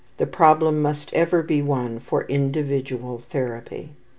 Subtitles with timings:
[0.17, 3.89] The problem must ever be one for individual therapy.